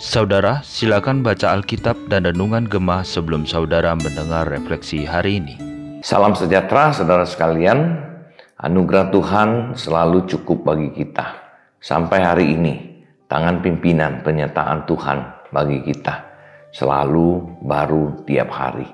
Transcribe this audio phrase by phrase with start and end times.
[0.00, 5.54] Saudara, silakan baca Alkitab dan Renungan Gemah sebelum saudara mendengar refleksi hari ini.
[6.02, 8.02] Salam sejahtera saudara sekalian,
[8.58, 11.38] anugerah Tuhan selalu cukup bagi kita.
[11.78, 12.74] Sampai hari ini,
[13.30, 15.18] tangan pimpinan penyertaan Tuhan
[15.54, 16.30] bagi kita
[16.74, 18.86] selalu baru tiap hari.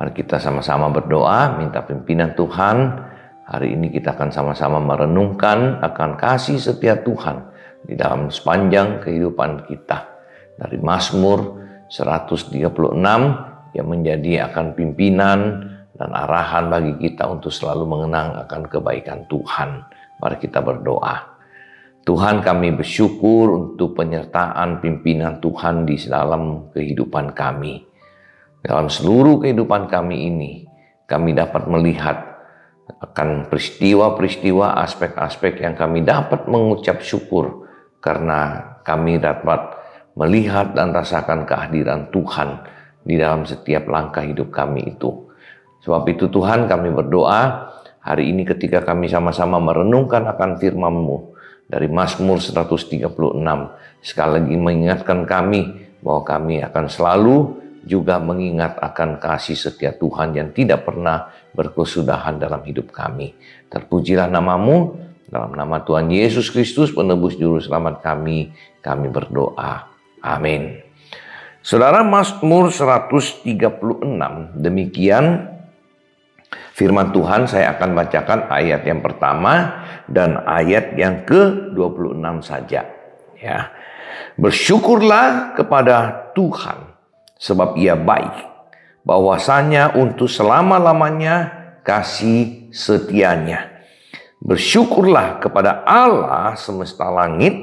[0.00, 3.09] Mari kita sama-sama berdoa, minta pimpinan Tuhan.
[3.50, 7.50] Hari ini kita akan sama-sama merenungkan akan kasih setia Tuhan
[7.82, 10.06] di dalam sepanjang kehidupan kita.
[10.54, 11.58] Dari Mazmur
[11.90, 12.62] 136
[13.74, 15.66] yang menjadi akan pimpinan
[15.98, 19.82] dan arahan bagi kita untuk selalu mengenang akan kebaikan Tuhan.
[20.22, 21.34] Mari kita berdoa.
[22.06, 27.82] Tuhan kami bersyukur untuk penyertaan pimpinan Tuhan di dalam kehidupan kami.
[28.62, 30.52] Dalam seluruh kehidupan kami ini,
[31.10, 32.29] kami dapat melihat
[33.00, 37.64] akan peristiwa-peristiwa, aspek-aspek yang kami dapat mengucap syukur
[38.04, 39.80] karena kami dapat
[40.16, 42.60] melihat dan rasakan kehadiran Tuhan
[43.00, 45.32] di dalam setiap langkah hidup kami itu.
[45.80, 47.72] Sebab itu Tuhan kami berdoa
[48.04, 51.30] hari ini ketika kami sama-sama merenungkan akan firman-Mu,
[51.70, 52.98] dari Mazmur 136
[54.02, 60.52] sekali lagi mengingatkan kami bahwa kami akan selalu juga mengingat akan kasih setia Tuhan yang
[60.52, 63.32] tidak pernah berkesudahan dalam hidup kami.
[63.72, 65.00] Terpujilah namamu,
[65.30, 68.52] dalam nama Tuhan Yesus Kristus penebus juru selamat kami,
[68.84, 69.88] kami berdoa.
[70.20, 70.82] Amin.
[71.60, 73.44] Saudara Mazmur 136,
[74.56, 75.56] demikian
[76.74, 82.88] Firman Tuhan saya akan bacakan ayat yang pertama dan ayat yang ke-26 saja.
[83.36, 83.68] Ya.
[84.40, 86.89] Bersyukurlah kepada Tuhan
[87.40, 88.52] sebab ia baik.
[89.00, 93.80] Bahwasanya untuk selama-lamanya kasih setianya.
[94.44, 97.56] Bersyukurlah kepada Allah semesta langit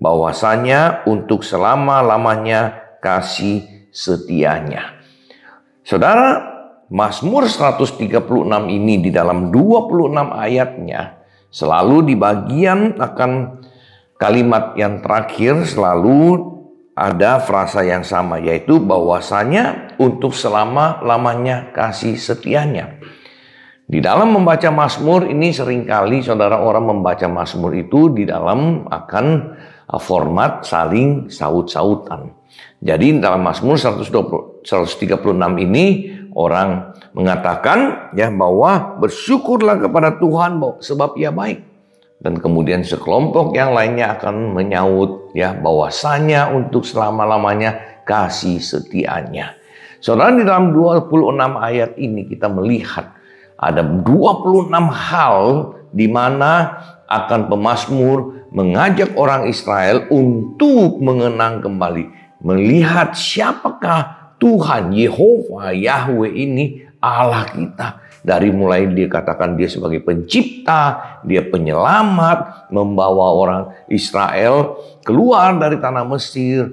[0.00, 4.96] bahwasanya untuk selama-lamanya kasih setianya.
[5.84, 6.56] Saudara,
[6.88, 8.00] Mazmur 136
[8.72, 11.20] ini di dalam 26 ayatnya
[11.52, 13.60] selalu di bagian akan
[14.16, 16.57] kalimat yang terakhir selalu
[16.98, 22.98] ada frasa yang sama yaitu bahwasanya untuk selama-lamanya kasih setianya.
[23.88, 29.56] Di dalam membaca Mazmur ini sering kali saudara orang membaca Mazmur itu di dalam akan
[29.96, 32.36] format saling saut-sautan.
[32.84, 34.60] Jadi dalam Mazmur 136
[35.64, 35.86] ini
[36.36, 41.77] orang mengatakan ya bahwa bersyukurlah kepada Tuhan sebab ia baik.
[42.18, 49.54] Dan kemudian sekelompok yang lainnya akan menyaut ya bahwasanya untuk selama-lamanya kasih setianya.
[50.02, 51.10] Saudara di dalam 26
[51.58, 53.14] ayat ini kita melihat
[53.58, 55.38] ada 26 hal
[55.94, 66.30] di mana akan pemazmur mengajak orang Israel untuk mengenang kembali melihat siapakah Tuhan Yehova Yahweh
[66.30, 67.88] ini Allah kita.
[68.28, 76.04] Dari mulai dia katakan dia sebagai pencipta, dia penyelamat, membawa orang Israel keluar dari tanah
[76.04, 76.68] Mesir,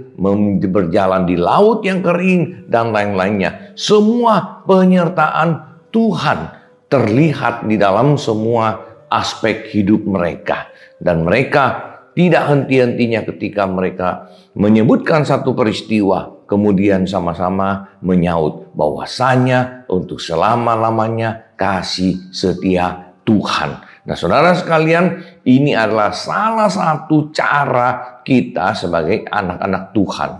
[0.68, 3.72] berjalan di laut yang kering, dan lain-lainnya.
[3.80, 6.52] Semua penyertaan Tuhan
[6.92, 8.76] terlihat di dalam semua
[9.08, 10.68] aspek hidup mereka.
[11.00, 14.28] Dan mereka tidak henti-hentinya ketika mereka
[14.60, 23.82] menyebutkan satu peristiwa, kemudian sama-sama menyaut bahwasanya untuk selama-lamanya kasih setia Tuhan.
[24.06, 25.18] Nah, saudara sekalian,
[25.50, 30.32] ini adalah salah satu cara kita sebagai anak-anak Tuhan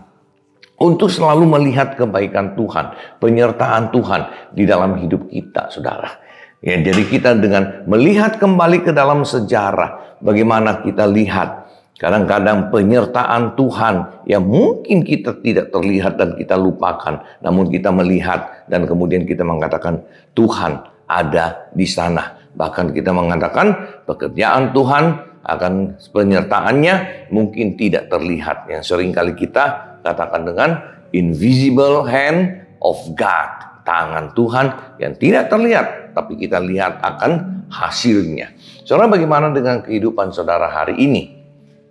[0.78, 4.22] untuk selalu melihat kebaikan Tuhan, penyertaan Tuhan
[4.54, 6.22] di dalam hidup kita, saudara.
[6.62, 11.66] Ya, jadi kita dengan melihat kembali ke dalam sejarah, bagaimana kita lihat
[11.96, 17.24] Kadang-kadang penyertaan Tuhan yang mungkin kita tidak terlihat dan kita lupakan.
[17.40, 20.04] Namun kita melihat dan kemudian kita mengatakan
[20.36, 22.38] Tuhan ada di sana.
[22.56, 25.04] Bahkan kita mengatakan pekerjaan Tuhan
[25.46, 28.66] akan penyertaannya mungkin tidak terlihat.
[28.72, 30.70] Yang sering kali kita katakan dengan
[31.14, 33.84] invisible hand of God.
[33.86, 36.18] Tangan Tuhan yang tidak terlihat.
[36.18, 38.50] Tapi kita lihat akan hasilnya.
[38.82, 41.38] Saudara bagaimana dengan kehidupan saudara hari ini?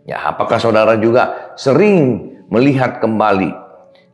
[0.03, 3.55] Ya, apakah saudara juga sering melihat kembali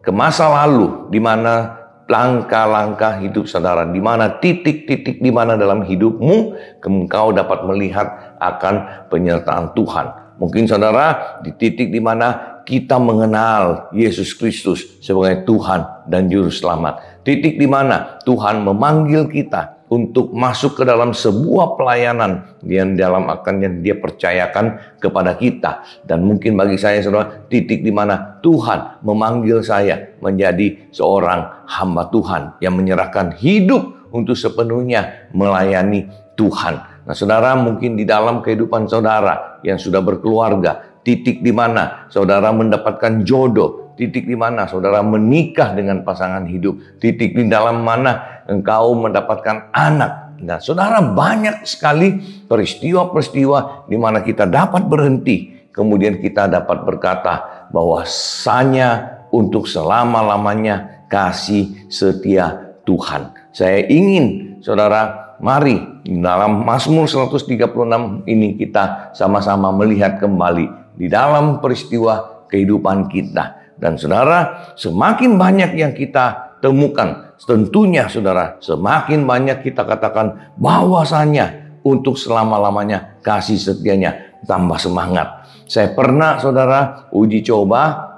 [0.05, 1.80] ke masa lalu di mana
[2.11, 9.71] langkah-langkah hidup saudara, di mana titik-titik di mana dalam hidupmu engkau dapat melihat akan penyertaan
[9.79, 10.35] Tuhan.
[10.43, 17.23] Mungkin saudara di titik di mana kita mengenal Yesus Kristus sebagai Tuhan dan Juru Selamat.
[17.23, 23.55] Titik di mana Tuhan memanggil kita untuk masuk ke dalam sebuah pelayanan yang dalam akan
[23.59, 25.83] yang dia percayakan kepada kita.
[26.07, 32.63] Dan mungkin bagi saya saudara, titik di mana Tuhan memanggil saya menjadi seorang hamba Tuhan
[32.63, 36.07] yang menyerahkan hidup untuk sepenuhnya melayani
[36.39, 37.03] Tuhan.
[37.11, 43.27] Nah saudara mungkin di dalam kehidupan saudara yang sudah berkeluarga, titik di mana saudara mendapatkan
[43.27, 49.70] jodoh, titik di mana saudara menikah dengan pasangan hidup, titik di dalam mana engkau mendapatkan
[49.70, 50.35] anak.
[50.43, 52.19] Nah, saudara banyak sekali
[52.50, 62.75] peristiwa-peristiwa di mana kita dapat berhenti, kemudian kita dapat berkata bahwasanya untuk selama-lamanya kasih setia
[62.82, 63.31] Tuhan.
[63.55, 72.43] Saya ingin saudara mari dalam Mazmur 136 ini kita sama-sama melihat kembali di dalam peristiwa
[72.50, 80.55] kehidupan kita dan saudara, semakin banyak yang kita temukan, tentunya saudara, semakin banyak kita katakan
[80.61, 85.49] bahwasanya untuk selama-lamanya kasih setianya tambah semangat.
[85.65, 88.09] Saya pernah saudara uji coba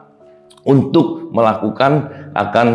[0.66, 2.68] untuk melakukan akan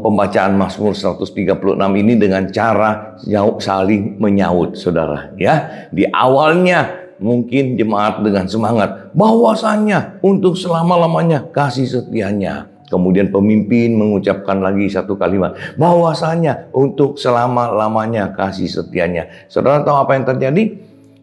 [0.00, 3.18] pembacaan Mazmur 136 ini dengan cara
[3.60, 5.88] saling menyaut saudara ya.
[5.92, 12.70] Di awalnya mungkin jemaat dengan semangat bahwasanya untuk selama-lamanya kasih setianya.
[12.90, 19.30] Kemudian pemimpin mengucapkan lagi satu kalimat bahwasanya untuk selama-lamanya kasih setianya.
[19.46, 20.64] Saudara tahu apa yang terjadi?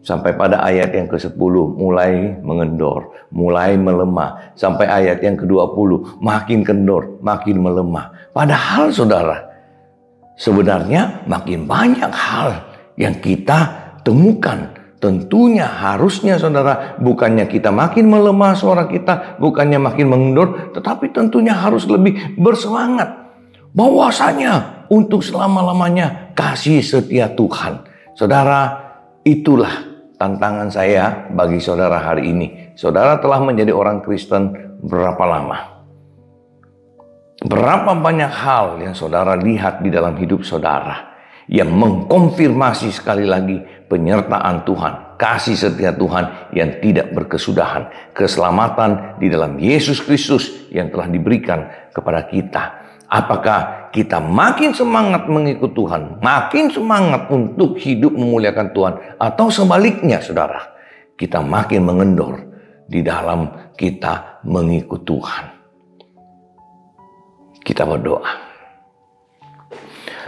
[0.00, 4.56] Sampai pada ayat yang ke-10 mulai mengendor, mulai melemah.
[4.56, 8.32] Sampai ayat yang ke-20 makin kendor, makin melemah.
[8.32, 9.44] Padahal saudara,
[10.40, 12.56] sebenarnya makin banyak hal
[12.96, 13.68] yang kita
[14.00, 21.54] temukan Tentunya harusnya saudara bukannya kita makin melemah suara kita, bukannya makin mengendur, tetapi tentunya
[21.54, 23.30] harus lebih bersemangat.
[23.70, 27.86] Bahwasanya untuk selama-lamanya kasih setia Tuhan.
[28.18, 28.74] Saudara,
[29.22, 29.70] itulah
[30.18, 32.46] tantangan saya bagi saudara hari ini.
[32.74, 34.50] Saudara telah menjadi orang Kristen
[34.82, 35.78] berapa lama?
[37.38, 41.14] Berapa banyak hal yang saudara lihat di dalam hidup saudara
[41.46, 49.56] yang mengkonfirmasi sekali lagi penyertaan Tuhan, kasih setia Tuhan yang tidak berkesudahan, keselamatan di dalam
[49.56, 52.64] Yesus Kristus yang telah diberikan kepada kita.
[53.08, 60.76] Apakah kita makin semangat mengikut Tuhan, makin semangat untuk hidup memuliakan Tuhan, atau sebaliknya, saudara,
[61.16, 62.44] kita makin mengendor
[62.84, 65.44] di dalam kita mengikut Tuhan?
[67.64, 68.32] Kita berdoa.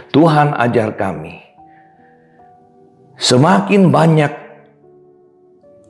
[0.09, 1.40] Tuhan ajar kami.
[3.21, 4.33] Semakin banyak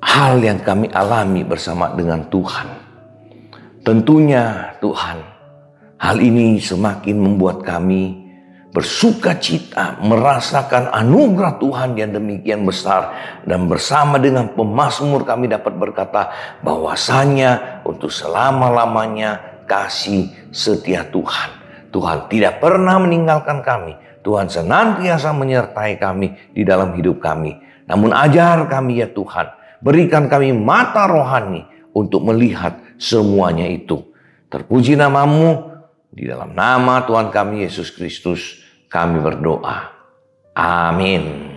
[0.03, 2.67] hal yang kami alami bersama dengan Tuhan.
[3.87, 5.23] Tentunya Tuhan,
[5.95, 8.19] hal ini semakin membuat kami
[8.75, 13.15] bersuka cita merasakan anugerah Tuhan yang demikian besar
[13.47, 21.63] dan bersama dengan pemazmur kami dapat berkata bahwasanya untuk selama-lamanya kasih setia Tuhan.
[21.95, 24.10] Tuhan tidak pernah meninggalkan kami.
[24.21, 27.57] Tuhan senantiasa menyertai kami di dalam hidup kami.
[27.89, 29.51] Namun ajar kami ya Tuhan,
[29.81, 33.99] berikan kami mata rohani untuk melihat semuanya itu.
[34.47, 35.71] Terpuji namamu,
[36.11, 38.59] di dalam nama Tuhan kami Yesus Kristus
[38.91, 39.95] kami berdoa.
[40.51, 41.55] Amin.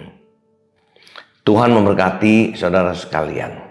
[1.43, 3.64] Tuhan memberkati saudara sekalian.